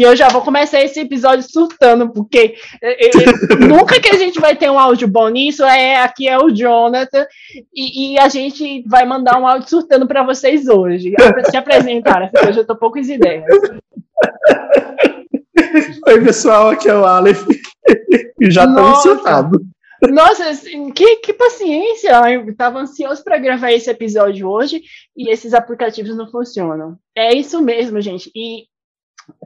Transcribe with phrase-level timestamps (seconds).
[0.00, 4.38] E eu já vou começar esse episódio surtando, porque eu, eu, nunca que a gente
[4.38, 7.26] vai ter um áudio bom nisso, é aqui é o Jonathan,
[7.74, 11.12] e, e a gente vai mandar um áudio surtando para vocês hoje.
[11.50, 13.44] Se apresentar, porque hoje eu tô poucas ideias.
[16.06, 17.44] Oi, pessoal, aqui é o Aleph.
[18.40, 19.60] E já tô surtado.
[20.10, 22.12] Nossa, assim, que, que paciência!
[22.30, 24.80] Eu estava ansioso para gravar esse episódio hoje
[25.16, 26.96] e esses aplicativos não funcionam.
[27.16, 28.30] É isso mesmo, gente.
[28.32, 28.66] E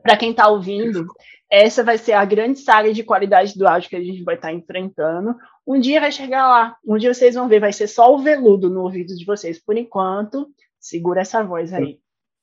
[0.03, 1.07] para quem está ouvindo,
[1.51, 4.49] essa vai ser a grande saga de qualidade do áudio que a gente vai estar
[4.49, 5.37] tá enfrentando.
[5.67, 8.71] Um dia vai chegar lá, um dia vocês vão ver, vai ser só o veludo
[8.71, 9.59] no ouvido de vocês.
[9.59, 10.49] Por enquanto,
[10.81, 11.99] segura essa voz aí.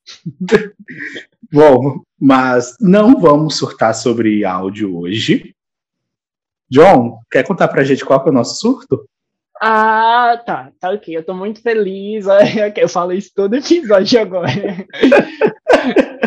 [1.51, 5.55] Bom, mas não vamos surtar sobre áudio hoje.
[6.69, 9.09] John, quer contar pra gente qual é o nosso surto?
[9.61, 11.17] Ah, tá, tá ok.
[11.17, 12.25] Eu tô muito feliz.
[12.77, 14.47] Eu falo isso todo episódio agora.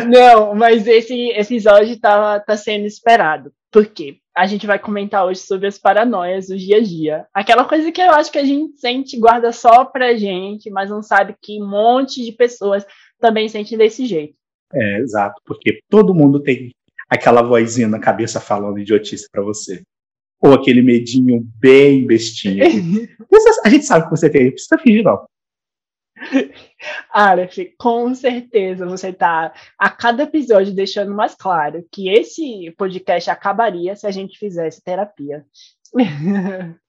[0.07, 3.51] Não, mas esse episódio tá, tá sendo esperado.
[3.71, 4.17] Por quê?
[4.35, 7.25] A gente vai comentar hoje sobre as paranoias do dia a dia.
[7.33, 11.03] Aquela coisa que eu acho que a gente sente, guarda só pra gente, mas não
[11.03, 12.85] sabe que um monte de pessoas
[13.19, 14.35] também sentem desse jeito.
[14.73, 16.71] É, exato, porque todo mundo tem
[17.09, 19.83] aquela vozinha na cabeça falando idiotice para você
[20.43, 22.65] ou aquele medinho bem bestinho.
[23.63, 25.25] a gente sabe que você tem, não precisa fingir, não.
[27.11, 33.95] Aleph, com certeza você está a cada episódio deixando mais claro que esse podcast acabaria
[33.95, 35.45] se a gente fizesse terapia.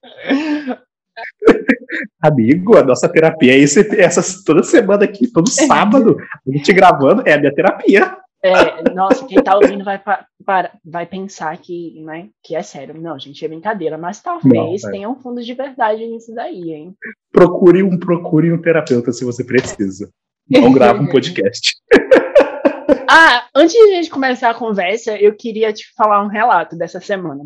[2.21, 7.23] Amigo, a nossa terapia é esse, essa toda semana aqui, todo sábado, a gente gravando,
[7.27, 8.17] é a minha terapia.
[8.45, 13.01] É, nossa, quem tá ouvindo vai, para, vai pensar que, né, que é sério.
[13.01, 14.93] Não, gente, é brincadeira, mas talvez Não, é.
[14.93, 16.95] tenha um fundo de verdade nisso daí, hein?
[17.33, 20.11] Procure um, procure um terapeuta se você precisa.
[20.47, 21.75] Não grava um podcast.
[23.09, 27.01] ah, antes de a gente começar a conversa, eu queria te falar um relato dessa
[27.01, 27.45] semana.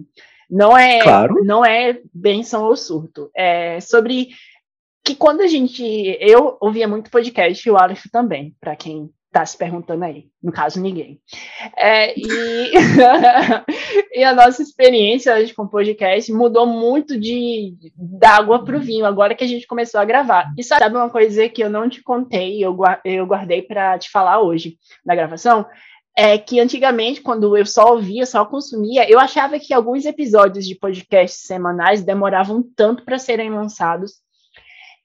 [0.50, 1.44] Não é, claro.
[1.44, 3.30] não é benção ou surto.
[3.36, 4.30] É sobre
[5.04, 5.84] que quando a gente.
[6.20, 10.26] Eu ouvia muito podcast e o Aleph também, para quem tá se perguntando aí.
[10.42, 11.20] No caso, ninguém.
[11.76, 12.72] É, e,
[14.14, 18.80] e a nossa experiência hoje com o podcast mudou muito de da água para o
[18.80, 20.52] vinho, agora que a gente começou a gravar.
[20.56, 24.40] E sabe uma coisa que eu não te contei, eu, eu guardei para te falar
[24.40, 25.66] hoje na gravação?
[26.16, 30.74] É que antigamente, quando eu só ouvia, só consumia, eu achava que alguns episódios de
[30.74, 34.14] podcasts semanais demoravam tanto para serem lançados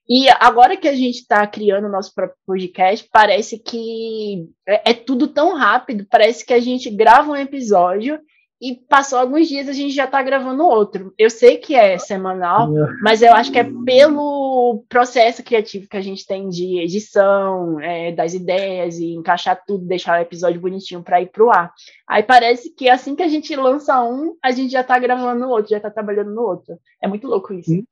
[0.08, 4.94] e agora que a gente está criando o nosso próprio podcast, parece que é, é,
[4.94, 8.20] tudo tão rápido, parece que a gente grava um episódio
[8.62, 11.14] e passou alguns dias a gente já está gravando outro.
[11.18, 12.70] Eu sei que é semanal,
[13.02, 18.14] mas eu acho que é pelo processo criativo que a gente tem de edição, é,
[18.14, 21.74] das ideias e encaixar tudo, deixar o episódio bonitinho para ir para o ar.
[22.08, 25.50] Aí parece que assim que a gente lança um, a gente já está gravando o
[25.50, 26.78] outro, já está trabalhando no outro.
[27.02, 27.84] É muito louco isso.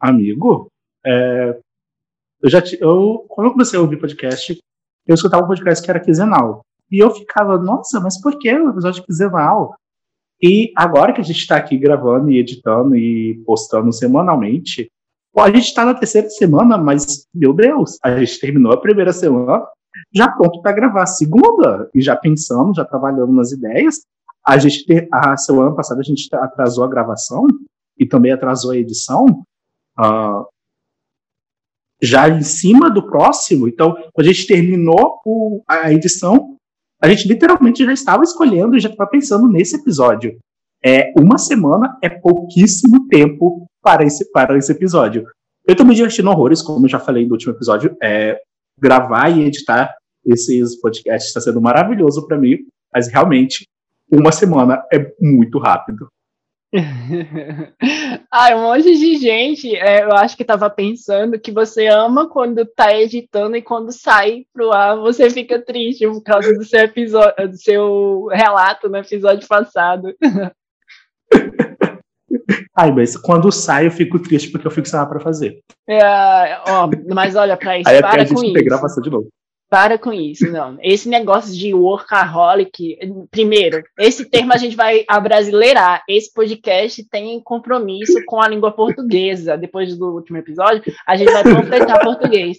[0.00, 0.72] Amigo,
[1.06, 1.58] é,
[2.42, 4.58] eu já eu, quando eu comecei a ouvir podcast,
[5.06, 6.62] eu escutava um podcast que era quinzenal.
[6.90, 9.74] E eu ficava, nossa, mas por que um episódio quinzenal?
[10.42, 14.90] E agora que a gente está aqui gravando e editando e postando semanalmente,
[15.36, 19.66] a gente está na terceira semana, mas, meu Deus, a gente terminou a primeira semana
[20.12, 24.02] já pronto para gravar a segunda, e já pensando, já trabalhando nas ideias.
[24.46, 27.46] A gente, a semana passada, a gente atrasou a gravação
[27.98, 29.24] e também atrasou a edição.
[29.98, 30.46] Uh,
[32.02, 33.68] já em cima do próximo.
[33.68, 36.56] Então, quando a gente terminou o, a edição,
[37.00, 40.38] a gente literalmente já estava escolhendo e já estava pensando nesse episódio.
[40.84, 45.26] É, uma semana é pouquíssimo tempo para esse, para esse episódio.
[45.66, 47.96] Eu estou me divertindo horrores, como eu já falei no último episódio.
[48.02, 48.38] É,
[48.78, 49.94] gravar e editar
[50.24, 52.58] esses podcasts está sendo maravilhoso para mim,
[52.92, 53.66] mas realmente
[54.10, 56.08] uma semana é muito rápido.
[58.30, 62.62] ah, um monte de gente, é, eu acho que estava pensando que você ama quando
[62.62, 67.48] está editando e quando sai pro ar você fica triste por causa do seu episódio,
[67.48, 70.14] do seu relato no episódio passado.
[72.76, 75.60] Ai, mas quando sai eu fico triste porque eu fico sem nada para fazer.
[75.88, 78.52] É, ó, mas olha, para isso, Aí é para a gente com isso.
[78.52, 79.28] Tem gravação de novo.
[79.74, 80.78] Para com isso, não.
[80.80, 82.96] Esse negócio de workaholic,
[83.28, 86.04] primeiro, esse termo a gente vai abrasileirar.
[86.08, 89.58] Esse podcast tem compromisso com a língua portuguesa.
[89.58, 92.58] Depois do último episódio, a gente vai completar português.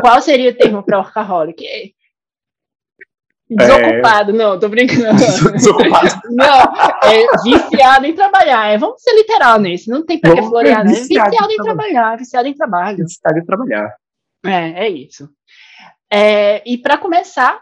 [0.00, 1.94] Qual seria o termo para workaholic?
[3.48, 4.34] Desocupado, é...
[4.34, 5.22] não, tô brincando.
[5.52, 6.20] Desocupado.
[6.30, 6.62] Não,
[7.04, 8.72] é viciado em trabalhar.
[8.72, 10.94] É, vamos ser literal nesse, não tem para que florear, né?
[10.94, 13.04] Viciado, viciado em trabalhar, viciado em trabalho.
[13.04, 13.94] Viciado em trabalhar.
[14.44, 15.28] É, é isso.
[16.10, 17.60] É, e para começar,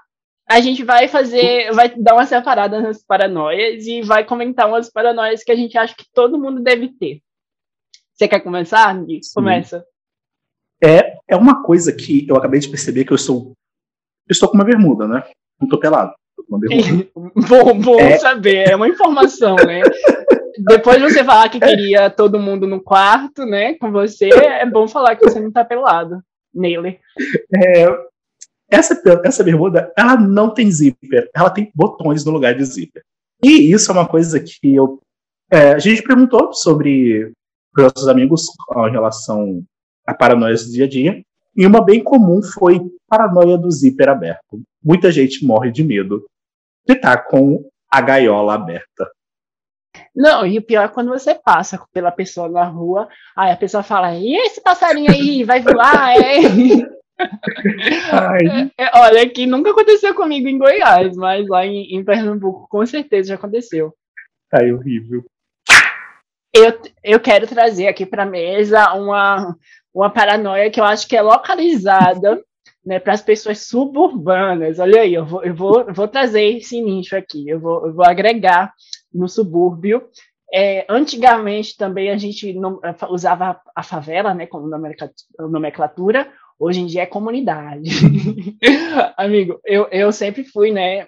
[0.49, 5.43] a gente vai fazer, vai dar uma separada nas paranoias e vai comentar umas paranoias
[5.43, 7.21] que a gente acha que todo mundo deve ter.
[8.13, 9.21] Você quer começar, Sim.
[9.35, 9.85] Começa.
[10.83, 13.53] É, é uma coisa que eu acabei de perceber que eu estou.
[14.29, 15.25] Eu estou com uma bermuda, né?
[15.61, 16.13] Não estou pelado.
[17.49, 18.19] bom bom é...
[18.19, 19.83] saber, é uma informação, né?
[20.59, 24.87] Depois de você falar que queria todo mundo no quarto, né, com você, é bom
[24.87, 26.23] falar que você não está pelado
[26.55, 27.01] nele.
[27.53, 27.87] É,
[28.75, 33.03] essa, essa bermuda, ela não tem zíper, ela tem botões no lugar de zíper.
[33.43, 35.01] E isso é uma coisa que eu.
[35.51, 37.33] É, a gente perguntou sobre
[37.77, 38.47] os nossos amigos
[38.89, 39.63] em relação
[40.07, 41.23] a paranoias do dia a dia,
[41.57, 44.63] e uma bem comum foi paranoia do zíper aberto.
[44.83, 46.25] Muita gente morre de medo
[46.87, 49.09] de estar com a gaiola aberta.
[50.15, 53.83] Não, e o pior é quando você passa pela pessoa na rua, aí a pessoa
[53.83, 56.17] fala, e esse passarinho aí, vai voar?
[56.17, 56.94] É?
[58.77, 62.85] É, é, olha, que nunca aconteceu comigo em Goiás, mas lá em, em Pernambuco com
[62.85, 63.95] certeza já aconteceu.
[64.53, 65.25] Ai, horrível.
[66.53, 69.57] Eu, eu quero trazer aqui para a mesa uma,
[69.93, 72.41] uma paranoia que eu acho que é localizada
[72.85, 74.79] né, para as pessoas suburbanas.
[74.79, 78.05] Olha aí, eu vou, eu vou, vou trazer esse nicho aqui, eu vou, eu vou
[78.05, 78.73] agregar
[79.13, 80.09] no subúrbio.
[80.53, 84.69] É, antigamente também a gente não, usava a favela né, como
[85.39, 87.91] nomenclatura, Hoje em dia é comunidade.
[89.17, 91.07] Amigo, eu, eu sempre fui, né?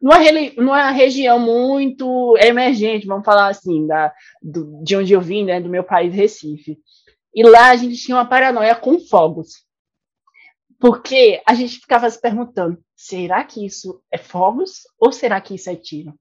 [0.00, 0.18] Numa,
[0.56, 4.12] numa região muito emergente, vamos falar assim, da,
[4.42, 5.60] do, de onde eu vim, né?
[5.60, 6.78] Do meu país, Recife.
[7.34, 9.64] E lá a gente tinha uma paranoia com fogos.
[10.78, 15.68] Porque a gente ficava se perguntando: será que isso é fogos ou será que isso
[15.68, 16.14] é tiro?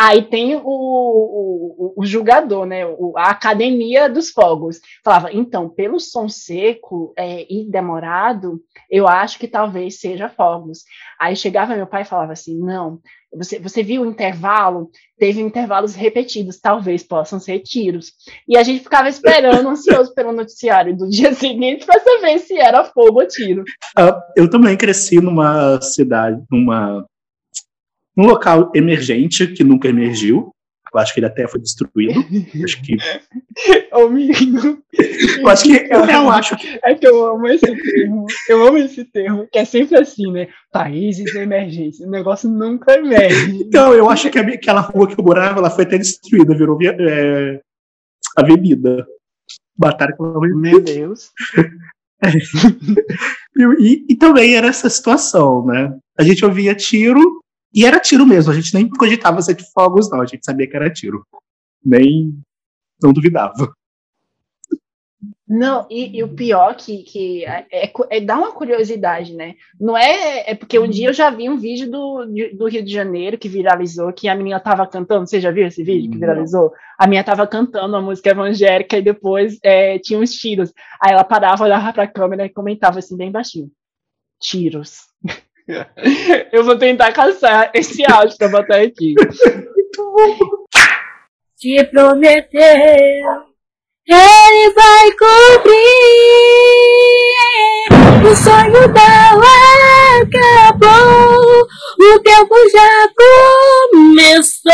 [0.00, 2.86] Aí tem o, o, o julgador, né?
[2.86, 4.80] O, a academia dos fogos.
[5.04, 10.84] Falava, então, pelo som seco é, e demorado, eu acho que talvez seja fogos.
[11.18, 13.00] Aí chegava meu pai e falava assim: não,
[13.34, 14.90] você, você viu o intervalo?
[15.18, 18.12] Teve intervalos repetidos, talvez possam ser tiros.
[18.48, 22.84] E a gente ficava esperando, ansioso pelo noticiário do dia seguinte para saber se era
[22.84, 23.62] fogo ou tiro.
[23.98, 27.04] Uh, eu também cresci numa cidade, numa
[28.16, 30.52] um local emergente que nunca emergiu.
[30.92, 32.24] Eu acho que ele até foi destruído.
[32.64, 32.96] acho que.
[33.92, 34.82] Ô, menino.
[35.38, 35.76] Eu acho que.
[35.76, 36.78] Eu, eu acho que...
[36.82, 38.26] É que eu amo esse termo.
[38.48, 40.48] Eu amo esse termo, que é sempre assim, né?
[40.72, 42.00] Países emergentes.
[42.00, 43.62] O negócio nunca emerge.
[43.62, 47.60] Então, eu acho que aquela rua que eu morava ela foi até destruída, virou é,
[48.36, 49.06] avenida.
[49.76, 51.30] Batalha com Meu Deus.
[53.78, 55.96] e, e, também era essa situação, né?
[56.18, 57.40] A gente ouvia tiro
[57.74, 60.68] e era tiro mesmo, a gente nem cogitava ser de fogos, não, a gente sabia
[60.68, 61.26] que era tiro.
[61.84, 62.34] Nem.
[63.02, 63.72] não duvidava.
[65.48, 69.54] Não, e, e, o pior que, que é, é, é, dá uma curiosidade, né?
[69.80, 70.50] Não é.
[70.50, 73.48] É porque um dia eu já vi um vídeo do, do Rio de Janeiro que
[73.48, 75.26] viralizou, que a menina tava cantando.
[75.26, 76.70] Você já viu esse vídeo que viralizou?
[76.98, 80.70] A menina tava cantando uma música evangélica e depois é, tinha uns tiros.
[81.02, 83.70] Aí ela parava, olhava pra câmera e comentava assim, bem baixinho:
[84.38, 84.98] tiros.
[86.52, 89.14] Eu vou tentar caçar esse áudio pra botar aqui.
[89.14, 90.38] Muito bom.
[91.58, 92.60] Te prometeu,
[94.06, 95.78] ele vai cumprir.
[98.24, 99.46] O sonho dela
[100.22, 101.66] acabou,
[102.00, 103.08] o tempo já
[103.92, 104.72] começou.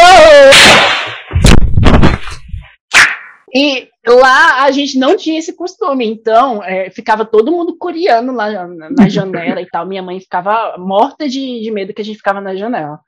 [3.54, 8.66] E lá a gente não tinha esse costume, então é, ficava todo mundo curiando lá
[8.66, 9.86] na, na janela e tal.
[9.86, 12.98] Minha mãe ficava morta de, de medo que a gente ficava na janela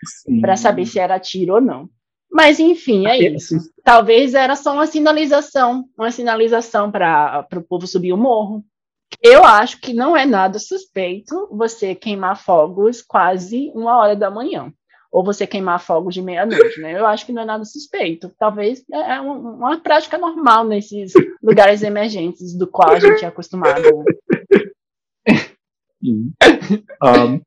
[0.41, 1.89] para saber se era tiro ou não.
[2.31, 3.57] Mas enfim, é isso.
[3.83, 8.65] Talvez era só uma sinalização, uma sinalização para o povo subir o morro.
[9.23, 14.73] Eu acho que não é nada suspeito você queimar fogos quase uma hora da manhã
[15.11, 16.99] ou você queimar fogos de meia-noite, né?
[16.99, 18.33] Eu acho que não é nada suspeito.
[18.39, 23.83] Talvez é, é uma prática normal nesses lugares emergentes do qual a gente é acostumado.
[26.03, 27.41] um,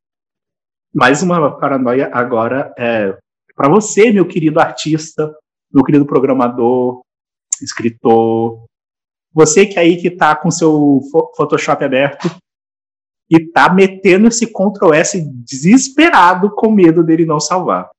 [0.94, 3.18] mais uma paranoia agora é
[3.56, 5.36] para você, meu querido artista,
[5.72, 7.02] meu querido programador,
[7.62, 8.66] escritor,
[9.34, 11.02] você que aí que está com seu
[11.36, 12.30] Photoshop aberto,
[13.30, 17.90] e tá metendo esse Ctrl S desesperado com medo dele não salvar.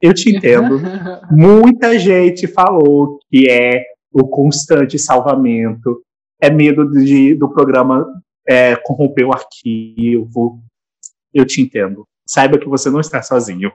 [0.00, 0.80] Eu te entendo.
[1.30, 6.02] Muita gente falou que é o constante salvamento,
[6.40, 8.06] é medo de, do programa
[8.48, 10.60] é, corromper o arquivo.
[11.32, 12.06] Eu te entendo.
[12.26, 13.72] Saiba que você não está sozinho.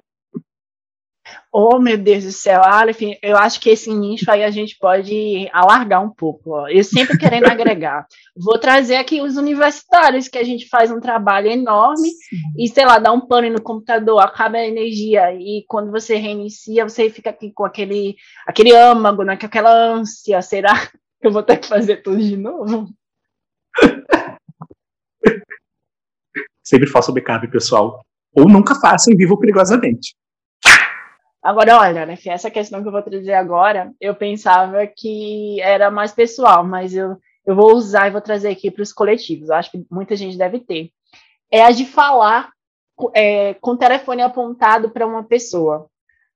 [1.57, 5.49] Oh, meu Deus do céu, Aleph, eu acho que esse nicho aí a gente pode
[5.53, 6.49] alargar um pouco.
[6.49, 6.67] Ó.
[6.67, 8.05] Eu sempre querendo agregar.
[8.35, 12.35] Vou trazer aqui os universitários, que a gente faz um trabalho enorme Sim.
[12.57, 16.83] e, sei lá, dá um pane no computador, acaba a energia e quando você reinicia,
[16.83, 20.41] você fica aqui com aquele, aquele âmago, né, com aquela ânsia.
[20.41, 20.73] Será
[21.21, 22.89] que eu vou ter que fazer tudo de novo?
[26.61, 28.05] sempre faça o backup, pessoal.
[28.33, 30.13] Ou nunca faça e viva perigosamente.
[31.45, 36.11] Agora, olha, né, essa questão que eu vou trazer agora, eu pensava que era mais
[36.11, 39.49] pessoal, mas eu, eu vou usar e vou trazer aqui para os coletivos.
[39.49, 40.89] Eu acho que muita gente deve ter.
[41.51, 42.49] É a de falar
[43.13, 45.85] é, com o telefone apontado para uma pessoa.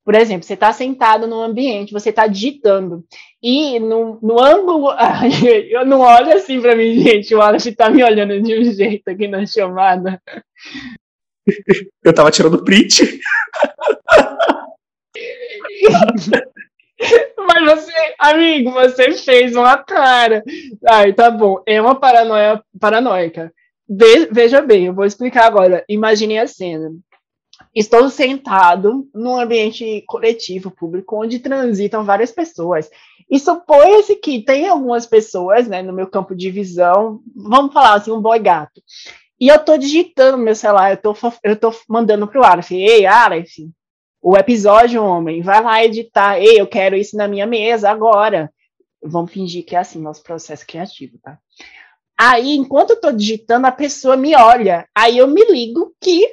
[0.05, 3.03] Por exemplo, você está sentado num ambiente, você está digitando,
[3.41, 4.91] e no, no ângulo.
[5.71, 7.33] eu não olho assim para mim, gente.
[7.33, 10.21] O Aleph está me olhando de um jeito aqui na chamada.
[12.03, 13.19] Eu estava tirando print.
[17.37, 20.43] Mas você, amigo, você fez uma cara.
[20.87, 21.61] Ai, tá bom.
[21.65, 23.51] É uma paranoia paranoica.
[24.31, 25.83] veja bem, eu vou explicar agora.
[25.87, 26.91] Imagine a cena.
[27.73, 32.89] Estou sentado num ambiente coletivo, público, onde transitam várias pessoas.
[33.29, 38.11] E supõe-se que tem algumas pessoas, né, no meu campo de visão, vamos falar assim,
[38.11, 38.81] um boy gato.
[39.39, 43.53] E eu estou digitando meu celular, eu tô, eu tô mandando pro Aleph, ei, Aleph,
[44.21, 46.39] o episódio, homem, vai lá editar.
[46.39, 48.51] Ei, eu quero isso na minha mesa agora.
[49.01, 51.37] Vamos fingir que é assim nosso processo criativo, tá?
[52.17, 54.85] Aí, enquanto eu tô digitando, a pessoa me olha.
[54.93, 56.27] Aí eu me ligo que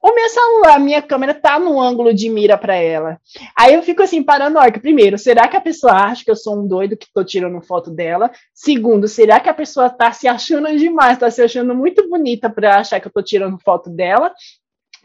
[0.00, 3.20] o meu celular, a minha câmera tá no ângulo de mira para ela.
[3.56, 4.80] Aí eu fico assim, paranoica.
[4.80, 7.88] Primeiro, será que a pessoa acha que eu sou um doido que tô tirando foto
[7.88, 8.30] dela?
[8.52, 12.80] Segundo, será que a pessoa tá se achando demais, tá se achando muito bonita para
[12.80, 14.34] achar que eu tô tirando foto dela?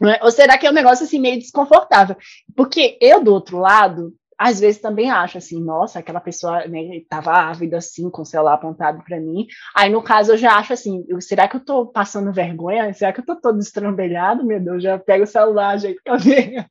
[0.00, 0.18] Né?
[0.22, 2.16] Ou será que é um negócio assim meio desconfortável?
[2.56, 7.32] Porque eu, do outro lado, às vezes também acho assim, nossa, aquela pessoa né, tava
[7.32, 9.46] ávida assim, com o celular apontado para mim.
[9.74, 12.94] Aí, no caso, eu já acho assim, será que eu tô passando vergonha?
[12.94, 14.44] Será que eu tô todo estrambelhado?
[14.44, 16.64] Meu Deus, já pego o celular, jeito cabelo.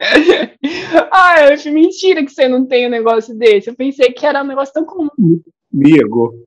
[1.12, 3.68] Ai, eu mentira que você não tem um negócio desse.
[3.68, 5.10] Eu pensei que era um negócio tão comum.
[5.72, 6.42] Amigo,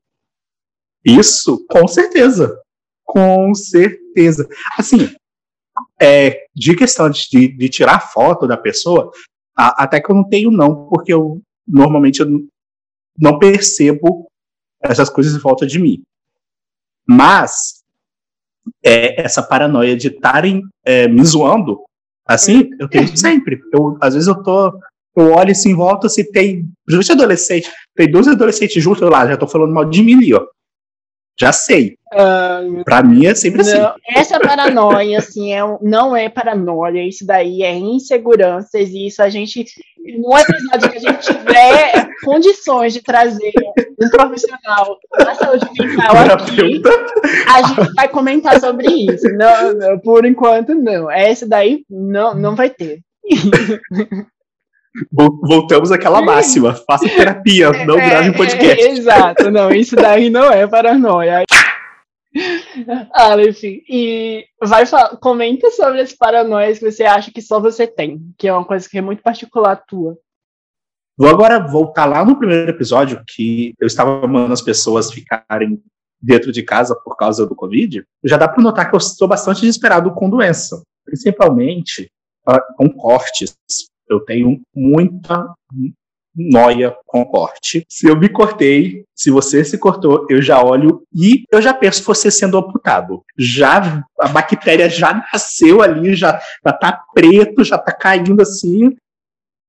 [1.04, 2.60] isso, com certeza.
[3.04, 4.48] Com certeza.
[4.76, 5.14] Assim,
[6.00, 9.10] é, de questão de, de, tirar foto da pessoa,
[9.56, 12.26] a, até que eu não tenho não, porque eu normalmente eu
[13.18, 14.28] não percebo
[14.82, 16.02] essas coisas em volta de mim.
[17.06, 17.82] Mas
[18.84, 21.80] é, essa paranoia de estarem é, me zoando,
[22.26, 23.60] assim, eu tenho sempre.
[23.72, 24.78] Eu, às vezes eu tô,
[25.16, 29.36] eu olho assim em volta, se tem, justamente adolescente, tem dois adolescentes juntos lá, já
[29.36, 30.46] tô falando mal de mim ali, ó.
[31.38, 31.96] Já sei.
[32.12, 33.76] Uh, pra mim é sempre assim.
[33.76, 33.98] não, assim.
[34.08, 39.64] Essa paranoia, assim, é, não é paranoia, isso daí é inseguranças, e isso a gente,
[40.18, 43.52] no episódio que a gente tiver condições de trazer
[44.00, 46.82] um profissional da saúde mental aqui,
[47.52, 49.28] a gente vai comentar sobre isso.
[49.30, 51.10] Não, não, por enquanto, não.
[51.10, 53.00] Essa daí não, não vai ter.
[55.12, 56.74] Voltamos àquela máxima.
[56.74, 58.84] Faça terapia, é, não grave um podcast.
[58.84, 61.44] É, exato, não, isso daí não é paranoia.
[63.12, 64.84] Aleph, e vai
[65.20, 68.88] comenta sobre as paranoias que você acha que só você tem, que é uma coisa
[68.88, 70.18] que é muito particular tua.
[71.16, 75.80] Vou agora voltar lá no primeiro episódio, que eu estava mandando as pessoas ficarem
[76.20, 78.04] dentro de casa por causa do Covid.
[78.24, 82.10] Já dá para notar que eu estou bastante desesperado com doença, principalmente
[82.48, 83.56] uh, com cortes.
[84.08, 85.46] Eu tenho muita
[86.36, 87.86] noia com corte.
[87.88, 92.02] Se eu me cortei, se você se cortou, eu já olho e eu já penso
[92.02, 93.22] você sendo amputado.
[93.38, 98.96] Já a bactéria já nasceu ali, já, já tá preto, já tá caindo assim.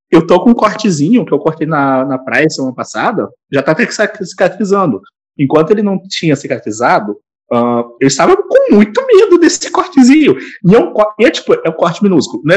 [0.09, 3.71] Eu tô com um cortezinho que eu cortei na, na praia semana passada, já tá
[3.71, 3.87] até
[4.23, 5.01] cicatrizando.
[5.37, 7.17] Enquanto ele não tinha cicatrizado,
[7.51, 10.37] uh, eu estava com muito medo desse cortezinho.
[10.63, 12.41] E é, um, é tipo, é um corte minúsculo.
[12.45, 12.55] Né?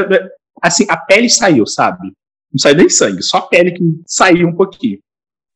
[0.62, 2.12] Assim, a pele saiu, sabe?
[2.52, 4.98] Não saiu nem sangue, só a pele que saiu um pouquinho.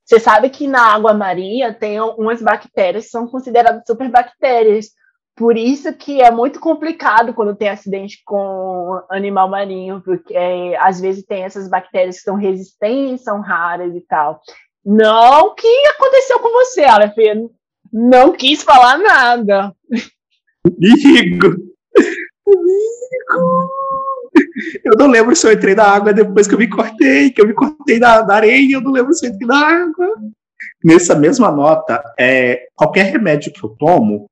[0.05, 4.91] Você sabe que na água marinha tem umas bactérias que são consideradas superbactérias.
[5.35, 11.01] Por isso que é muito complicado quando tem acidente com animal marinho, porque é, às
[11.01, 14.41] vezes tem essas bactérias que são resistentes, são raras e tal.
[14.85, 17.17] Não que aconteceu com você, Aleph.
[17.91, 19.75] Não quis falar nada.
[20.67, 21.73] Amigo!
[24.85, 27.47] Eu não lembro se eu entrei na água depois que eu me cortei, que eu
[27.47, 30.09] me cortei na, na areia, eu não lembro se eu entrei na água.
[30.85, 34.27] Nessa mesma nota, é, qualquer remédio que eu tomo,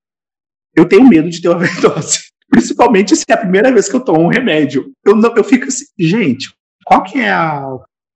[0.75, 2.31] eu tenho medo de ter overdose.
[2.49, 4.93] Principalmente se é a primeira vez que eu tomo um remédio.
[5.05, 6.53] Eu, não, eu fico assim, gente,
[6.85, 7.65] qual que é a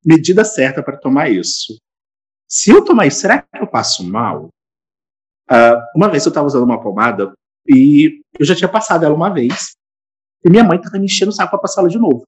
[0.04, 1.78] medida certa para tomar isso?
[2.48, 4.48] Se eu tomar isso, será que eu passo mal?
[5.50, 7.32] Uh, uma vez eu estava usando uma pomada
[7.68, 9.76] e eu já tinha passado ela uma vez.
[10.44, 12.24] E minha mãe estava me enchendo o saco para passá-la de novo.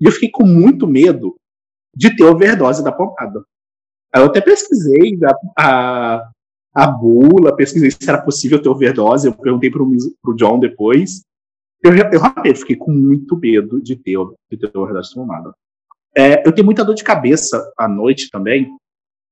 [0.00, 1.36] E eu fiquei com muito medo
[1.94, 3.44] de ter overdose da pomada.
[4.14, 6.30] Eu até pesquisei a, a,
[6.74, 9.26] a bula, pesquisei se era possível ter overdose.
[9.26, 11.22] Eu perguntei para o John depois.
[11.82, 14.18] Eu, eu fiquei com muito medo de ter,
[14.50, 15.52] de ter overdose de pomada.
[16.16, 18.76] É, eu tenho muita dor de cabeça à noite também.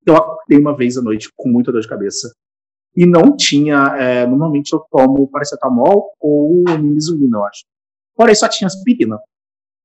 [0.04, 2.32] Eu acordei uma vez à noite com muita dor de cabeça.
[2.96, 3.96] E não tinha.
[3.96, 7.62] É, normalmente eu tomo paracetamol ou misulina, eu acho.
[8.14, 9.18] Porém, só tinha aspirina.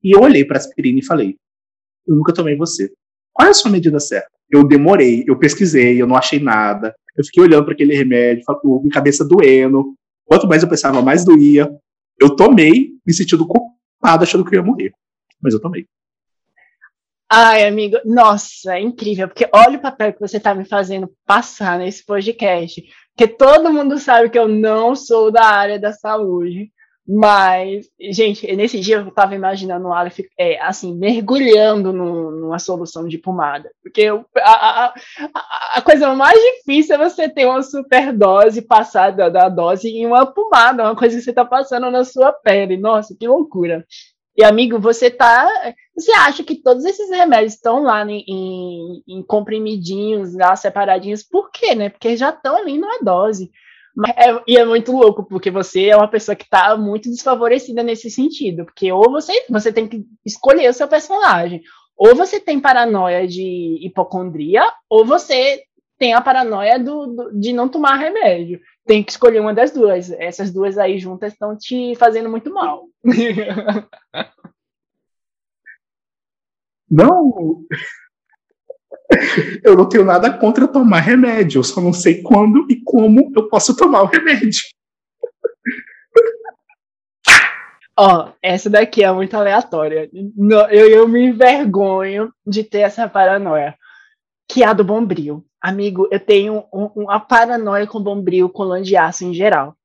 [0.03, 1.37] E eu olhei para aspirina e falei:
[2.07, 2.91] Eu nunca tomei você.
[3.33, 4.29] Qual é a sua medida certa?
[4.49, 6.95] Eu demorei, eu pesquisei, eu não achei nada.
[7.15, 9.93] Eu fiquei olhando para aquele remédio, com cabeça doendo.
[10.25, 11.69] Quanto mais eu pensava, mais doía.
[12.19, 14.91] Eu tomei, me sentindo culpado, achando que eu ia morrer.
[15.41, 15.85] Mas eu tomei.
[17.29, 21.77] Ai, amigo, nossa, é incrível, porque olha o papel que você está me fazendo passar
[21.77, 22.81] nesse podcast,
[23.13, 26.71] porque todo mundo sabe que eu não sou da área da saúde,
[27.07, 33.07] mas, gente, nesse dia eu estava imaginando o Aleph, é, assim, mergulhando no, numa solução
[33.07, 34.93] de pomada, porque eu, a, a,
[35.75, 40.83] a, coisa mais difícil é você ter uma superdose passada da dose em uma pomada,
[40.83, 43.85] uma coisa que você está passando na sua pele, nossa, que loucura.
[44.37, 45.49] E, amigo, você tá.
[45.95, 51.49] Você acha que todos esses remédios estão lá em, em, em, comprimidinhos, lá separadinhos, por
[51.49, 51.89] quê, né?
[51.89, 53.49] Porque já estão ali numa dose.
[54.05, 58.11] É, e é muito louco, porque você é uma pessoa que está muito desfavorecida nesse
[58.11, 58.65] sentido.
[58.65, 61.63] Porque ou você, você tem que escolher o seu personagem.
[61.95, 65.63] Ou você tem paranoia de hipocondria, ou você
[65.97, 68.61] tem a paranoia do, do, de não tomar remédio.
[68.85, 70.11] Tem que escolher uma das duas.
[70.11, 72.85] Essas duas aí juntas estão te fazendo muito mal.
[76.89, 77.63] Não.
[79.63, 83.47] Eu não tenho nada contra tomar remédio, eu só não sei quando e como eu
[83.47, 84.61] posso tomar o remédio.
[87.99, 90.09] Ó, essa daqui é muito aleatória.
[90.71, 93.75] Eu, eu me envergonho de ter essa paranoia.
[94.47, 95.43] Que é a do bombril.
[95.59, 99.75] Amigo, eu tenho um, uma paranoia com bombril, com lã de aço em geral.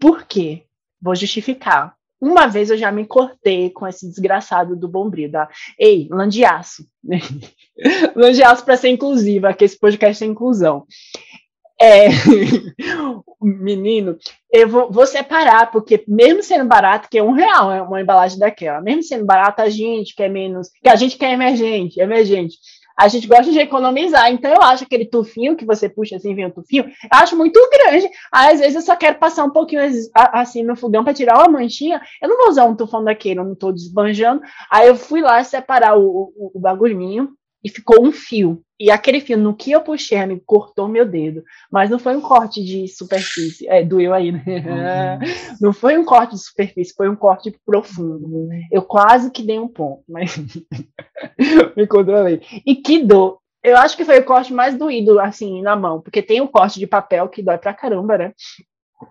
[0.00, 0.64] Por quê?
[1.00, 1.97] Vou justificar.
[2.20, 5.48] Uma vez eu já me cortei com esse desgraçado do bombril, tá?
[5.78, 6.84] Ei, lã de aço.
[8.16, 10.84] lã de aço para ser inclusiva, que esse podcast é inclusão.
[11.80, 12.08] É,
[13.40, 14.18] menino,
[14.52, 18.36] eu vou, vou, separar, porque mesmo sendo barato, que é um real é uma embalagem
[18.36, 22.58] daquela, mesmo sendo barato, a gente quer menos, que a gente quer emergente, emergente
[22.98, 24.30] a gente gosta de economizar.
[24.32, 27.60] Então, eu acho aquele tufinho que você puxa assim, vem um tufinho, eu acho muito
[27.70, 28.08] grande.
[28.32, 29.82] às vezes eu só quero passar um pouquinho
[30.32, 32.00] assim no fogão para tirar uma manchinha.
[32.20, 34.42] Eu não vou usar um tufão daquele, eu não estou desbanjando.
[34.70, 37.30] Aí eu fui lá separar o, o, o bagulhinho
[37.62, 38.62] e ficou um fio.
[38.80, 41.42] E aquele fio, no que eu puxei, me cortou meu dedo.
[41.70, 43.68] Mas não foi um corte de superfície.
[43.68, 44.44] É, doeu aí, né?
[44.46, 45.56] Uhum.
[45.60, 48.48] Não foi um corte de superfície, foi um corte profundo.
[48.70, 50.36] Eu quase que dei um ponto, mas
[51.76, 52.40] me controlei.
[52.64, 53.38] E que dor.
[53.62, 56.00] Eu acho que foi o corte mais doído, assim, na mão.
[56.00, 58.32] Porque tem o corte de papel que dói pra caramba, né?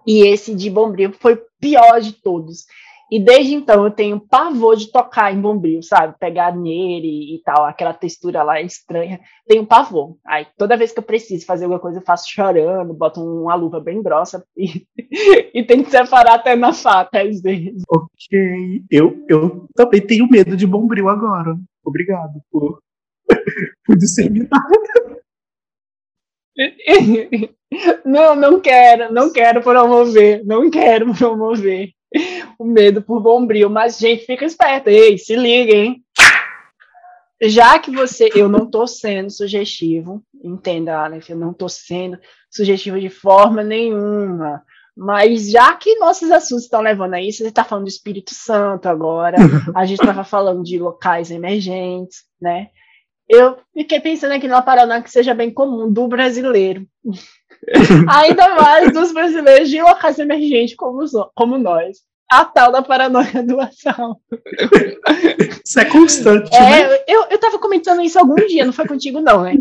[0.06, 2.66] E esse de bombril foi o pior de todos.
[3.10, 6.15] E desde então eu tenho pavor de tocar em bombril, sabe?
[6.20, 9.20] Pegar nele e tal, aquela textura lá estranha.
[9.48, 10.17] Tenho pavor.
[10.26, 13.80] Aí toda vez que eu preciso fazer alguma coisa, eu faço chorando, boto uma luva
[13.80, 14.86] bem grossa e,
[15.54, 17.84] e que separar até na faca às vezes.
[17.89, 18.84] Ok.
[18.91, 21.58] Eu, eu também tenho medo de bombril agora.
[21.86, 22.80] Obrigado por,
[23.86, 24.62] por disseminar.
[28.06, 31.91] Não, não quero, não quero promover, não quero promover
[32.58, 33.70] o medo por bombril.
[33.70, 34.91] Mas, gente, fica esperta.
[34.91, 36.04] Ei, se liga, hein?
[37.41, 38.30] Já que você.
[38.34, 42.17] Eu não tô sendo sugestivo, entenda, Aleph, eu não tô sendo
[42.50, 44.63] sugestivo de forma nenhuma.
[44.96, 48.89] Mas já que nossos assuntos estão levando a isso, você está falando do Espírito Santo
[48.89, 49.38] agora,
[49.76, 52.70] a gente estava falando de locais emergentes, né?
[53.30, 56.88] Eu fiquei pensando aqui numa parada que seja bem comum do brasileiro.
[58.10, 61.00] Ainda mais dos brasileiros de locais emergentes como,
[61.36, 61.98] como nós.
[62.30, 64.22] A tal da paranoia do assalto.
[65.64, 66.54] Isso é constante.
[66.54, 67.04] É, né?
[67.08, 69.56] eu, eu tava comentando isso algum dia, não foi contigo, não, né?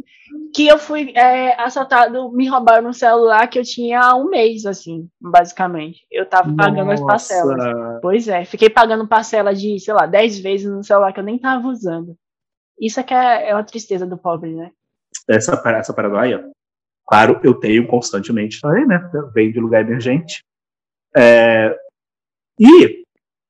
[0.53, 4.67] Que eu fui é, assaltado, me roubaram um celular que eu tinha há um mês,
[4.67, 6.01] assim, basicamente.
[6.11, 6.95] Eu tava pagando Nossa.
[6.95, 8.01] as parcelas.
[8.03, 11.39] Pois é, fiquei pagando parcela de, sei lá, 10 vezes no celular que eu nem
[11.39, 12.17] tava usando.
[12.81, 14.73] Isso é que é, é uma tristeza do pobre, né?
[15.29, 16.51] Essa, essa paranoia
[17.07, 18.99] Claro, eu tenho constantemente também, né?
[19.33, 20.43] Vem de lugar emergente.
[21.15, 21.75] É,
[22.59, 23.05] e,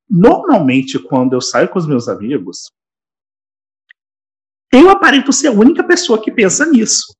[0.08, 2.70] normalmente, quando eu saio com os meus amigos,
[4.72, 7.14] eu aparento ser a única pessoa que pensa nisso.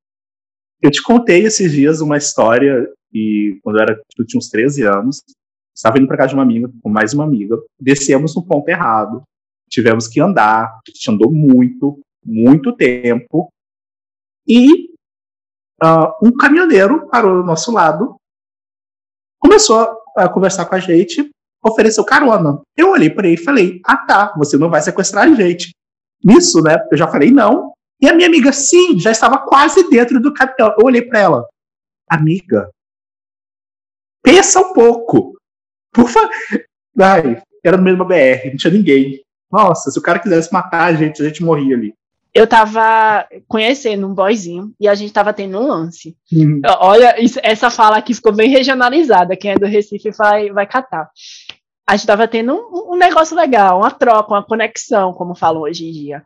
[0.83, 4.83] Eu te contei esses dias uma história, e quando eu, era, eu tinha uns 13
[4.83, 5.23] anos,
[5.75, 9.23] estava indo para casa de uma amiga, com mais uma amiga, descemos no ponto errado,
[9.71, 13.51] tivemos que andar, a gente andou muito, muito tempo,
[14.47, 14.96] e
[15.83, 18.17] uh, um caminhoneiro parou do nosso lado,
[19.39, 21.31] começou a conversar com a gente,
[21.65, 22.61] ofereceu carona.
[22.77, 25.75] Eu olhei para ele e falei: Ah, tá, você não vai sequestrar a gente.
[26.25, 26.77] Nisso, né?
[26.91, 27.73] Eu já falei não.
[28.01, 30.75] E a minha amiga, sim, já estava quase dentro do caminhão.
[30.79, 31.49] Eu olhei para ela:
[32.09, 32.71] Amiga,
[34.23, 35.37] pensa um pouco.
[35.93, 36.31] Por favor.
[36.99, 39.23] Ai, era no mesmo BR, não tinha ninguém.
[39.51, 41.95] Nossa, se o cara quisesse matar a gente, a gente morria ali
[42.37, 46.15] eu tava conhecendo um boyzinho e a gente tava tendo um lance.
[46.31, 46.61] Uhum.
[46.81, 49.35] Olha, isso, essa fala aqui ficou bem regionalizada.
[49.35, 51.09] Quem é do Recife vai, vai catar.
[51.89, 55.89] A gente tava tendo um, um negócio legal, uma troca, uma conexão, como falam hoje
[55.89, 56.25] em dia.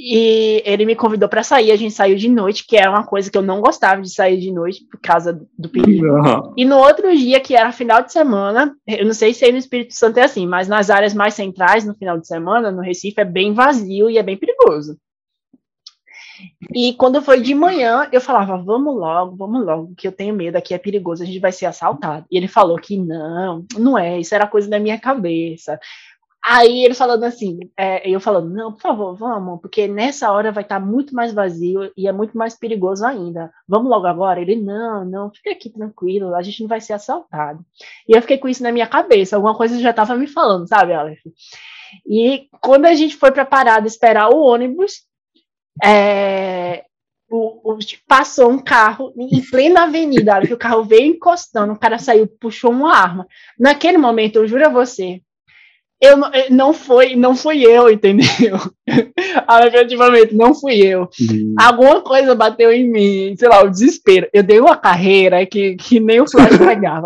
[0.00, 3.28] E ele me convidou para sair, a gente saiu de noite, que era uma coisa
[3.28, 6.06] que eu não gostava de sair de noite por causa do perigo.
[6.06, 6.54] Uhum.
[6.56, 9.58] E no outro dia, que era final de semana, eu não sei se aí no
[9.58, 13.20] Espírito Santo é assim, mas nas áreas mais centrais, no final de semana, no Recife,
[13.20, 14.96] é bem vazio e é bem perigoso.
[16.74, 20.56] E quando foi de manhã, eu falava, vamos logo, vamos logo, que eu tenho medo,
[20.56, 22.24] aqui é perigoso, a gente vai ser assaltado.
[22.30, 25.78] E ele falou que não, não é, isso era coisa da minha cabeça.
[26.50, 30.62] Aí ele falando assim, é, eu falando, não, por favor, vamos, porque nessa hora vai
[30.62, 33.52] estar muito mais vazio e é muito mais perigoso ainda.
[33.68, 34.40] Vamos logo agora?
[34.40, 37.62] Ele, não, não, fica aqui tranquilo, a gente não vai ser assaltado.
[38.08, 40.94] E eu fiquei com isso na minha cabeça, alguma coisa já estava me falando, sabe,
[40.94, 41.20] Aleph?
[42.06, 45.02] E quando a gente foi para a parada esperar o ônibus,
[45.84, 46.86] é,
[47.30, 51.98] o, o, passou um carro em plena avenida, que o carro veio encostando, o cara
[51.98, 53.26] saiu, puxou uma arma.
[53.58, 55.20] Naquele momento, eu juro a você,
[56.00, 58.56] eu eh, não foi não fui eu, entendeu?
[59.66, 61.08] Efetivamente, não fui eu.
[61.20, 61.54] Uhum.
[61.58, 64.28] Alguma coisa bateu em mim, sei lá, o desespero.
[64.32, 67.04] Eu dei uma carreira que, que nem o flash pegava.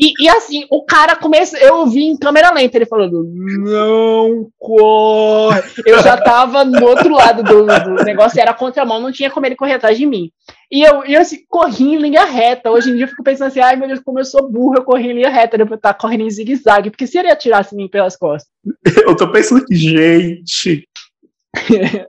[0.00, 1.58] E, e, assim, o cara começa.
[1.58, 5.60] Eu vi em câmera lenta ele falando: não corre.
[5.84, 9.56] Eu já tava no outro lado do, do negócio, era contramão, não tinha como ele
[9.56, 10.30] correr atrás de mim.
[10.70, 12.70] E eu, eu assim, corri em linha reta.
[12.70, 14.84] Hoje em dia eu fico pensando assim: ai meu Deus, como eu sou burro, eu
[14.84, 17.88] corri em linha reta, depois estar correndo em zigue-zague, porque se ele atirasse em mim
[17.88, 18.48] pelas costas.
[19.04, 20.86] Eu tô pensando que, gente.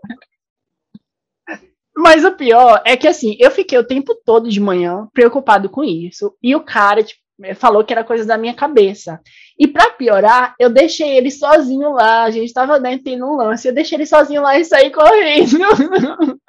[1.97, 5.83] Mas o pior é que assim, eu fiquei o tempo todo de manhã preocupado com
[5.83, 6.33] isso.
[6.41, 7.19] E o cara, tipo,
[7.55, 9.19] falou que era coisa da minha cabeça.
[9.57, 12.23] E para piorar, eu deixei ele sozinho lá.
[12.23, 13.67] A gente tava dentro de um lance.
[13.67, 15.57] Eu deixei ele sozinho lá e saí correndo.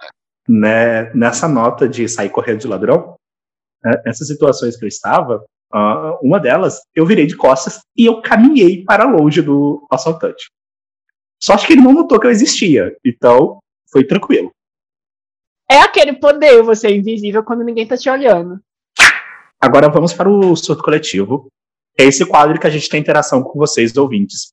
[0.48, 3.14] Né, nessa nota de sair correndo de ladrão,
[3.85, 8.20] né, essas situações que eu estava, uh, uma delas, eu virei de costas e eu
[8.20, 10.50] caminhei para longe do assaltante.
[11.40, 12.96] Só acho que ele não notou que eu existia.
[13.05, 13.61] Então,
[13.92, 14.50] foi tranquilo.
[15.70, 18.61] É aquele poder, você é invisível quando ninguém tá te olhando.
[19.61, 21.49] Agora vamos para o surto coletivo.
[21.99, 24.53] É esse quadro que a gente tem interação com vocês, ouvintes.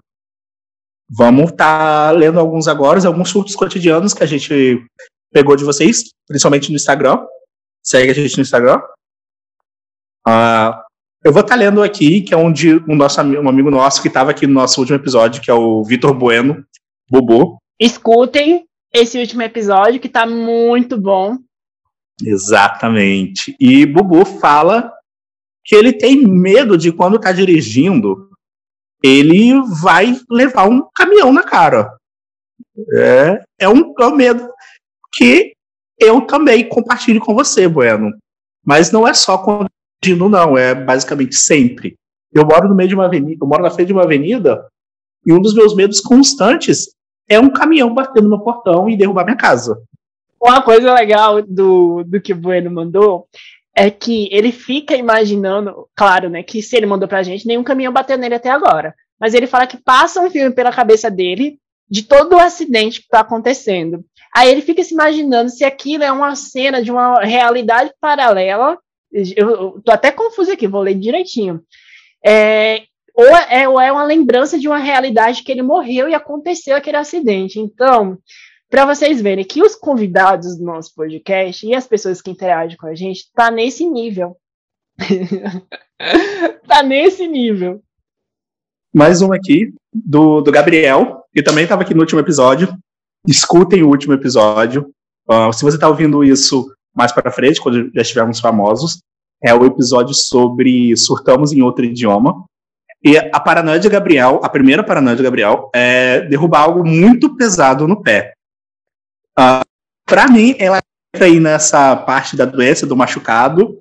[1.10, 4.82] Vamos estar tá lendo alguns agora, alguns surtos cotidianos que a gente
[5.34, 7.26] pegou de vocês, principalmente no Instagram.
[7.84, 8.80] Segue a gente no Instagram.
[10.28, 10.72] Uh,
[11.24, 14.02] eu vou estar tá lendo aqui, que é um, de, um, nosso, um amigo nosso
[14.02, 16.66] que estava aqui no nosso último episódio, que é o Vitor Bueno,
[17.10, 17.58] Bobo.
[17.80, 21.38] Escutem esse último episódio, que está muito bom.
[22.24, 23.56] Exatamente.
[23.60, 24.92] E Bubu fala
[25.64, 28.30] que ele tem medo de quando está dirigindo,
[29.04, 31.96] ele vai levar um caminhão na cara.
[32.94, 34.48] É, é, um, é um medo
[35.14, 35.54] que
[36.00, 38.12] eu também compartilho com você, Bueno.
[38.64, 39.70] Mas não é só quando
[40.02, 41.96] dirigindo, não, é basicamente sempre.
[42.34, 44.66] Eu moro no meio de uma avenida, eu moro na frente de uma avenida,
[45.26, 46.90] e um dos meus medos constantes
[47.30, 49.82] é um caminhão batendo no portão e derrubar minha casa.
[50.42, 53.28] Uma coisa legal do, do que o Bueno mandou
[53.76, 57.94] é que ele fica imaginando, claro, né, que se ele mandou pra gente, nenhum caminhão
[57.94, 58.94] bateu nele até agora.
[59.20, 63.06] Mas ele fala que passa um filme pela cabeça dele de todo o acidente que
[63.06, 64.04] está acontecendo.
[64.36, 68.78] Aí ele fica se imaginando se aquilo é uma cena de uma realidade paralela
[69.12, 71.62] eu, eu tô até confusa aqui, vou ler direitinho.
[72.26, 76.76] É, ou, é, ou é uma lembrança de uma realidade que ele morreu e aconteceu
[76.76, 77.60] aquele acidente.
[77.60, 78.18] Então,
[78.70, 82.88] para vocês verem que os convidados do nosso podcast e as pessoas que interagem com
[82.88, 84.38] a gente tá nesse nível.
[86.68, 87.82] tá nesse nível.
[88.94, 92.74] Mais um aqui, do, do Gabriel, que também estava aqui no último episódio.
[93.28, 94.94] Escutem o último episódio.
[95.30, 99.02] Uh, se você está ouvindo isso mais para frente, quando já estivermos famosos,
[99.42, 102.46] é o episódio sobre surtamos em outro idioma.
[103.04, 107.88] E a paranoia de Gabriel, a primeira paranoia de Gabriel, é derrubar algo muito pesado
[107.88, 108.34] no pé.
[109.38, 109.62] Uh, ah,
[110.06, 110.80] para mim, ela
[111.16, 113.76] entra aí nessa parte da doença, do machucado.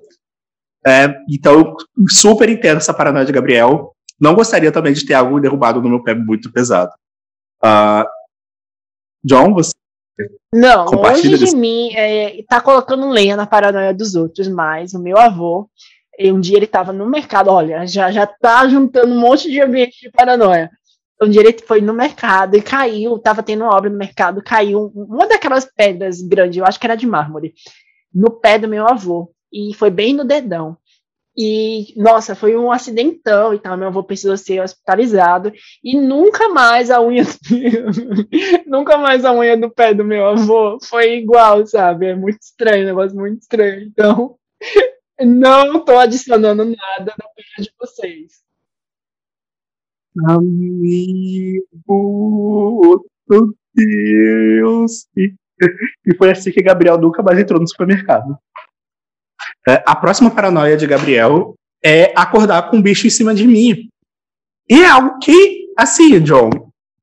[0.85, 1.75] É, então, eu
[2.09, 3.93] super entendo essa paranoia de Gabriel.
[4.19, 6.91] Não gostaria também de ter algo derrubado no meu pé muito pesado.
[7.63, 8.05] Uh,
[9.23, 9.71] John, você
[10.53, 15.17] não, longe de mim, é, tá colocando lenha na paranoia dos outros, mas o meu
[15.17, 15.69] avô,
[16.19, 20.01] um dia ele tava no mercado, olha, já, já tá juntando um monte de ambiente
[20.01, 20.69] de paranoia.
[21.21, 25.27] Um dia ele foi no mercado e caiu, tava tendo obra no mercado, caiu uma
[25.27, 27.53] daquelas pedras grandes, eu acho que era de mármore,
[28.13, 30.77] no pé do meu avô, e foi bem no dedão.
[31.35, 33.77] E, nossa, foi um acidentão e tal.
[33.77, 35.51] Meu avô precisou ser hospitalizado.
[35.83, 37.23] E nunca mais a unha.
[38.67, 42.07] nunca mais a unha do pé do meu avô foi igual, sabe?
[42.07, 43.81] É muito estranho, um negócio muito estranho.
[43.83, 44.35] Então,
[45.19, 48.41] não estou adicionando nada no pé de vocês.
[50.27, 51.65] Amigo,
[53.29, 55.07] meu Deus!
[55.15, 55.33] E,
[56.05, 58.37] e foi assim que Gabriel nunca mais entrou no supermercado.
[59.67, 63.89] É, a próxima paranoia de Gabriel é acordar com um bicho em cima de mim.
[64.69, 66.49] E é algo que, assim, John,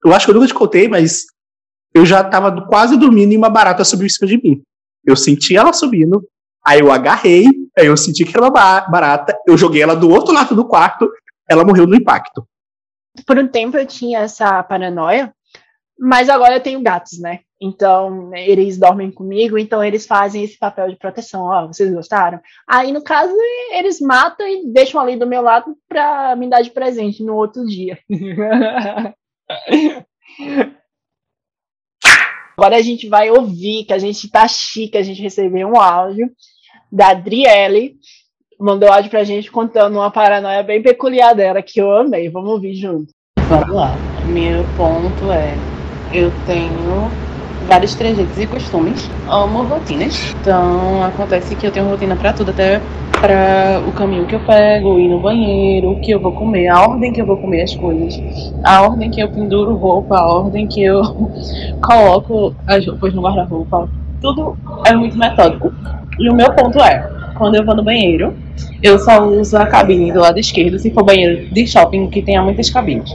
[0.05, 1.27] eu acho que eu nunca te contei, mas
[1.95, 4.63] eu já estava quase dormindo e uma barata subiu em cima de mim.
[5.05, 6.27] Eu senti ela subindo,
[6.65, 10.35] aí eu agarrei, aí eu senti que era uma barata, eu joguei ela do outro
[10.35, 11.11] lado do quarto,
[11.49, 12.47] ela morreu no impacto.
[13.27, 15.33] Por um tempo eu tinha essa paranoia,
[15.99, 17.41] mas agora eu tenho gatos, né?
[17.61, 21.43] Então, eles dormem comigo, então eles fazem esse papel de proteção.
[21.43, 22.41] Ó, oh, vocês gostaram?
[22.67, 23.35] Aí, no caso,
[23.73, 27.67] eles matam e deixam ali do meu lado para me dar de presente no outro
[27.67, 27.99] dia.
[32.57, 36.31] Agora a gente vai ouvir que a gente tá chique, a gente recebeu um áudio
[36.91, 37.97] da Adriele,
[38.59, 42.29] mandou áudio pra gente contando uma paranoia bem peculiar dela, que eu amei.
[42.29, 43.13] Vamos ouvir junto.
[43.49, 43.95] Vamos lá.
[44.27, 45.55] Meu ponto é,
[46.13, 47.28] eu tenho
[47.69, 49.09] vários trejeitos e costumes.
[49.29, 50.35] Amo rotinas.
[50.41, 52.81] Então acontece que eu tenho rotina para tudo, até
[53.21, 56.81] para o caminho que eu pego, ir no banheiro, o que eu vou comer, a
[56.81, 58.21] ordem que eu vou comer as coisas,
[58.63, 61.03] a ordem que eu penduro roupa, a ordem que eu
[61.83, 63.89] coloco as roupas no guarda-roupa.
[64.21, 65.73] Tudo é muito metódico.
[66.19, 68.35] E o meu ponto é, quando eu vou no banheiro,
[68.83, 72.43] eu só uso a cabine do lado esquerdo, se for banheiro de shopping que tenha
[72.43, 73.11] muitas cabines.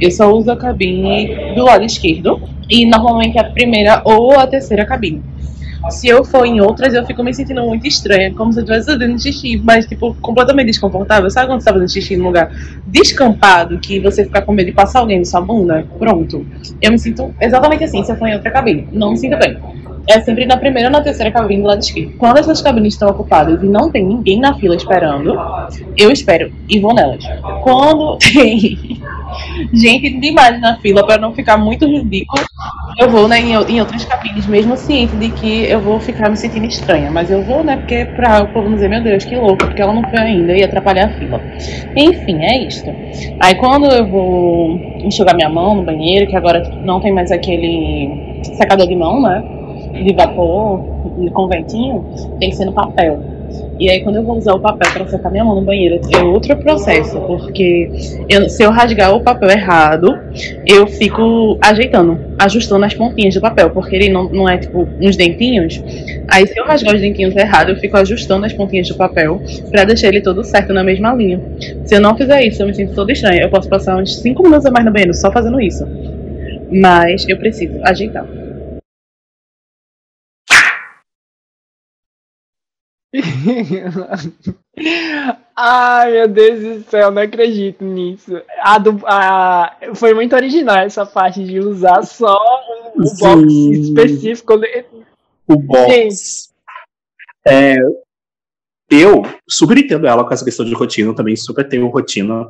[0.00, 4.86] Eu só uso a cabine do lado esquerdo e normalmente a primeira ou a terceira
[4.86, 5.22] cabine.
[5.90, 8.86] Se eu for em outras, eu fico me sentindo muito estranha, como se eu estivesse
[8.92, 11.30] fazendo xixi, mas, tipo, completamente desconfortável.
[11.30, 12.50] Sabe quando você tá fazendo xixi num lugar
[12.86, 15.86] descampado, que você fica com medo de passar alguém na sua bunda?
[15.98, 16.46] Pronto.
[16.80, 18.88] Eu me sinto exatamente assim se eu for em outra cabine.
[18.92, 19.56] Não me sinto bem
[20.06, 22.12] é sempre na primeira ou na terceira cabine do lado esquerdo.
[22.18, 25.34] Quando essas cabines estão ocupadas e não tem ninguém na fila esperando,
[25.96, 27.24] eu espero e vou nelas.
[27.62, 29.00] Quando tem
[29.72, 32.44] gente demais na fila para não ficar muito ridículo,
[32.98, 36.36] eu vou né, em, em, outras cabines, mesmo ciente de que eu vou ficar me
[36.36, 37.10] sentindo estranha.
[37.10, 39.92] Mas eu vou, né, porque para o povo dizer, meu Deus, que louco, porque ela
[39.92, 41.40] não foi ainda e atrapalhar a fila.
[41.96, 42.90] Enfim, é isto.
[43.40, 48.40] Aí quando eu vou enxugar minha mão no banheiro, que agora não tem mais aquele
[48.42, 49.42] secador de mão, né?
[50.02, 50.80] de vapor,
[51.32, 52.04] com ventinho,
[52.40, 53.20] tem que ser no papel.
[53.78, 56.22] E aí, quando eu vou usar o papel para secar minha mão no banheiro, é
[56.22, 57.90] outro processo, porque
[58.28, 60.16] eu, se eu rasgar o papel errado,
[60.66, 65.16] eu fico ajeitando, ajustando as pontinhas do papel, porque ele não, não é tipo uns
[65.16, 65.82] dentinhos.
[66.28, 69.84] Aí, se eu rasgar os dentinhos errado, eu fico ajustando as pontinhas do papel para
[69.84, 71.40] deixar ele todo certo na mesma linha.
[71.84, 73.42] Se eu não fizer isso, eu me sinto toda estranha.
[73.42, 75.86] Eu posso passar uns 5 minutos a mais no banheiro só fazendo isso.
[76.70, 78.26] Mas eu preciso ajeitar.
[85.56, 88.42] Ai, meu Deus do céu, não acredito nisso.
[88.60, 92.36] A do, a, foi muito original essa parte de usar só
[92.96, 94.54] o box específico.
[95.46, 96.52] O box.
[97.46, 97.76] É,
[98.90, 102.48] eu super entendo ela com essa questão de rotina, também super tenho rotina.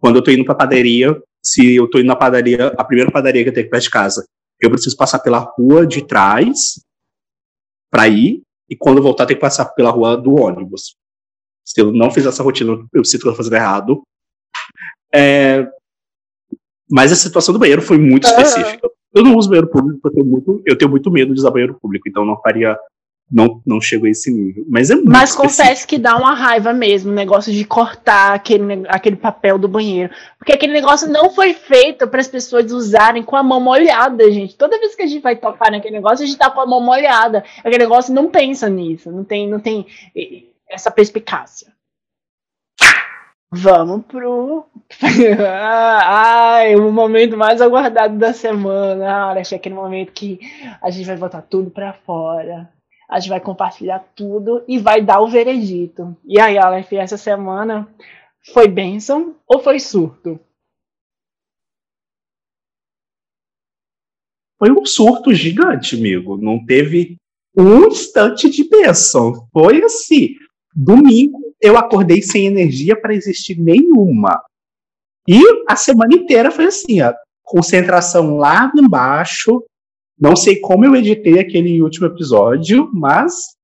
[0.00, 3.42] Quando eu tô indo pra padaria, se eu tô indo na padaria, a primeira padaria
[3.42, 4.24] que eu tenho aqui perto de casa,
[4.60, 6.80] eu preciso passar pela rua de trás
[7.90, 10.96] para ir, e quando voltar tem que passar pela rua do ônibus.
[11.64, 14.02] Se eu não fizer essa rotina, eu sinto que eu tô fazendo errado.
[15.14, 15.68] É,
[16.90, 18.88] mas a situação do banheiro foi muito específica.
[19.14, 21.50] Eu não uso banheiro público porque eu tenho muito, eu tenho muito medo de usar
[21.50, 22.78] banheiro público, então não faria
[23.30, 24.64] não, não chegou a esse nível.
[24.68, 28.86] Mas é muito Mas confesso que dá uma raiva mesmo, o negócio de cortar aquele,
[28.88, 30.12] aquele papel do banheiro.
[30.38, 34.56] Porque aquele negócio não foi feito para as pessoas usarem com a mão molhada, gente.
[34.56, 36.80] Toda vez que a gente vai tocar naquele negócio, a gente tá com a mão
[36.80, 37.44] molhada.
[37.58, 39.86] Aquele negócio não pensa nisso, não tem, não tem
[40.68, 41.72] essa perspicácia.
[43.50, 44.66] Vamos pro.
[45.40, 49.28] Ai, o momento mais aguardado da semana.
[49.28, 50.38] Olha, achei aquele momento que
[50.82, 52.70] a gente vai botar tudo para fora.
[53.08, 56.16] A gente vai compartilhar tudo e vai dar o veredito.
[56.24, 57.88] E aí, Aleph, essa semana
[58.52, 60.38] foi bênção ou foi surto?
[64.58, 66.36] Foi um surto gigante, amigo.
[66.36, 67.16] Não teve
[67.56, 69.48] um instante de bênção.
[69.52, 70.34] Foi assim.
[70.74, 74.42] Domingo eu acordei sem energia para existir nenhuma.
[75.26, 79.64] E a semana inteira foi assim, a concentração lá embaixo.
[80.20, 83.56] Não sei como eu editei aquele último episódio, mas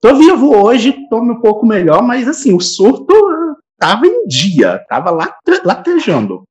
[0.00, 3.14] tô vivo hoje, tô um pouco melhor, mas assim, o surto
[3.78, 5.10] tava em dia, tava
[5.64, 6.44] latejando.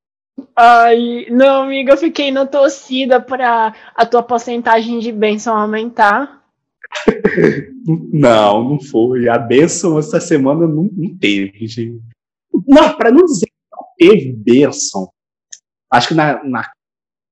[0.56, 6.42] Ai, não, amiga, eu fiquei na torcida para a tua porcentagem de bênção aumentar.
[8.12, 9.28] não, não foi.
[9.28, 12.00] A bênção essa semana não, não teve, gente.
[12.66, 15.10] Não, para não dizer que não teve bênção.
[15.90, 16.70] Acho que na, na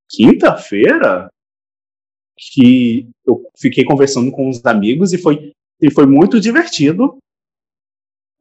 [0.08, 1.30] quinta-feira
[2.52, 7.18] que eu fiquei conversando com uns amigos e foi, e foi muito divertido.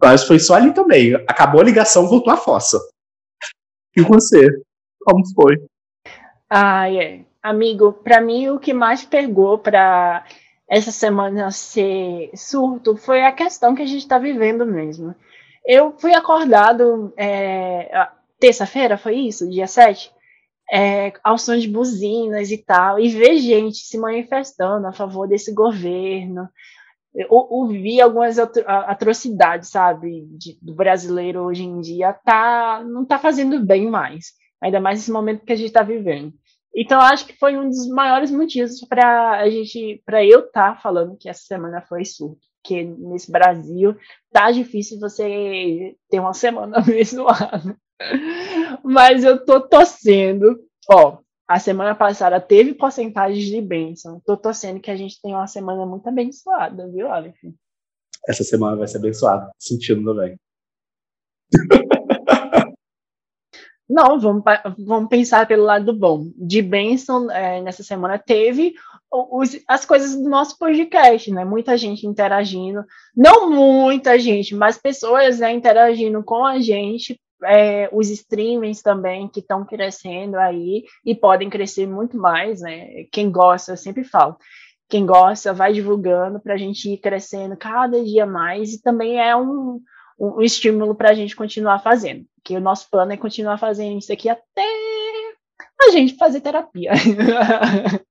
[0.01, 1.13] Mas foi só ali também.
[1.27, 2.79] Acabou a ligação, voltou a fossa.
[3.95, 4.47] E você?
[5.01, 5.61] Como foi?
[6.49, 7.21] Ah, é.
[7.43, 10.25] Amigo, para mim o que mais pegou para
[10.67, 15.15] essa semana ser surto foi a questão que a gente está vivendo mesmo.
[15.65, 18.07] Eu fui acordado é,
[18.39, 19.49] terça-feira, foi isso?
[19.49, 20.11] Dia 7?
[20.71, 25.53] É, ao som de buzinas e tal, e ver gente se manifestando a favor desse
[25.53, 26.47] governo.
[27.13, 33.65] Eu ouvi algumas atrocidades, sabe, de, do brasileiro hoje em dia, tá, não tá fazendo
[33.65, 36.33] bem mais, ainda mais nesse momento que a gente está vivendo.
[36.75, 40.81] Então, acho que foi um dos maiores motivos para a gente, para eu estar tá
[40.81, 43.95] falando que essa semana foi surto, porque nesse Brasil
[44.31, 47.75] tá difícil você ter uma semana abençoada.
[48.83, 50.59] Mas eu tô torcendo.
[50.89, 54.21] Ó, a semana passada teve porcentagens de bênção.
[54.25, 57.37] Tô torcendo que a gente tenha uma semana muito abençoada, viu, Aleph?
[58.27, 60.37] Essa semana vai ser abençoada, sentindo também.
[63.89, 64.43] Não, vamos,
[64.77, 66.31] vamos pensar pelo lado bom.
[66.37, 68.75] De bênção, é, nessa semana teve
[69.11, 71.43] os, as coisas do nosso podcast, né?
[71.43, 72.85] Muita gente interagindo.
[73.15, 77.19] Não muita gente, mas pessoas né, interagindo com a gente.
[77.43, 83.05] É, os streamings também que estão crescendo aí e podem crescer muito mais, né?
[83.11, 84.37] Quem gosta, eu sempre falo.
[84.89, 89.35] Quem gosta, vai divulgando para a gente ir crescendo cada dia mais e também é
[89.35, 89.79] um,
[90.19, 92.25] um, estímulo para a gente continuar fazendo.
[92.43, 94.65] Que o nosso plano é continuar fazendo isso aqui até
[95.81, 96.91] a gente fazer terapia.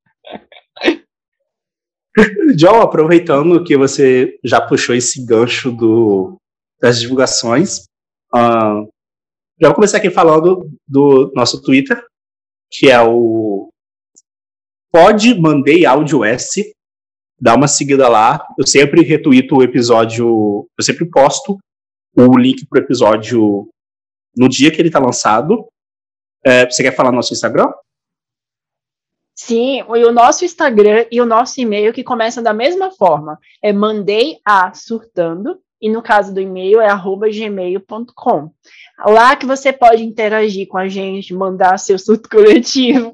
[2.56, 6.36] John, aproveitando que você já puxou esse gancho do,
[6.80, 7.84] das divulgações,
[8.34, 8.88] uh,
[9.60, 12.00] já vou começar aqui falando do nosso Twitter,
[12.70, 13.70] que é o
[14.92, 16.72] Pode Mandei Áudio S.
[17.40, 18.46] Dá uma seguida lá.
[18.56, 21.58] Eu sempre retuito o episódio, eu sempre posto
[22.16, 23.68] o link pro episódio
[24.36, 25.66] no dia que ele tá lançado.
[26.44, 27.72] É, você quer falar no nosso Instagram?
[29.34, 33.38] Sim, e o nosso Instagram e o nosso e-mail que começam da mesma forma.
[33.62, 38.50] É mandei a surtando, e no caso do e-mail é gmail.com.
[39.06, 43.12] Lá que você pode interagir com a gente, mandar seu surto coletivo.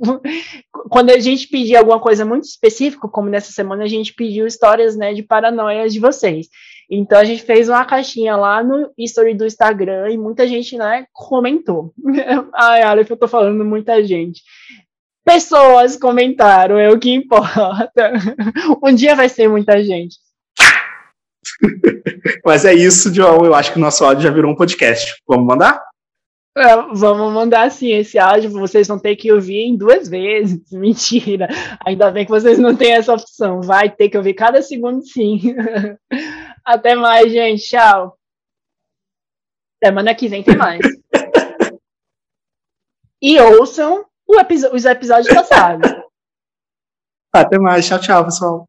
[0.88, 4.96] Quando a gente pedir alguma coisa muito específica, como nessa semana a gente pediu histórias
[4.96, 6.48] né, de paranoias de vocês.
[6.90, 11.06] Então a gente fez uma caixinha lá no history do Instagram e muita gente, né,
[11.12, 11.92] comentou.
[12.54, 14.42] Ai, Aleph, eu tô falando muita gente.
[15.24, 18.12] Pessoas comentaram, é o que importa.
[18.82, 20.16] um dia vai ser muita gente.
[22.44, 23.44] Mas é isso, João.
[23.44, 25.14] Eu acho que o nosso áudio já virou um podcast.
[25.26, 25.82] Vamos mandar?
[26.56, 30.60] É, vamos mandar sim esse áudio, vocês vão ter que ouvir em duas vezes.
[30.70, 31.48] Mentira.
[31.84, 33.60] Ainda bem que vocês não têm essa opção.
[33.60, 35.40] Vai ter que ouvir cada segundo sim.
[36.64, 37.64] Até mais, gente.
[37.64, 38.16] Tchau.
[39.82, 40.80] Semana que vem tem mais.
[43.20, 44.04] e ouçam
[44.72, 45.90] os episódios passados.
[47.34, 47.86] Até mais.
[47.86, 48.68] Tchau, tchau, pessoal.